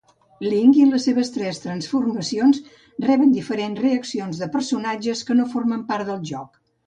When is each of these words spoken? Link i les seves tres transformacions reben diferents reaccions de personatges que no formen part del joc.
Link 0.43 0.77
i 0.77 0.85
les 0.91 1.03
seves 1.07 1.29
tres 1.35 1.59
transformacions 1.65 2.61
reben 3.07 3.35
diferents 3.35 3.83
reaccions 3.85 4.41
de 4.45 4.49
personatges 4.57 5.23
que 5.29 5.37
no 5.41 5.49
formen 5.55 5.85
part 5.93 6.09
del 6.11 6.27
joc. 6.31 6.59